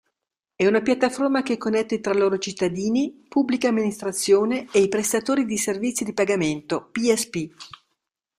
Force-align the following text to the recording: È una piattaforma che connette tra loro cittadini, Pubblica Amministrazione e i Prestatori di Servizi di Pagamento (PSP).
È 0.55 0.65
una 0.65 0.81
piattaforma 0.81 1.43
che 1.43 1.59
connette 1.59 1.99
tra 1.99 2.15
loro 2.15 2.39
cittadini, 2.39 3.23
Pubblica 3.29 3.67
Amministrazione 3.67 4.67
e 4.71 4.81
i 4.81 4.89
Prestatori 4.89 5.45
di 5.45 5.57
Servizi 5.59 6.03
di 6.03 6.11
Pagamento 6.13 6.89
(PSP). 6.91 7.53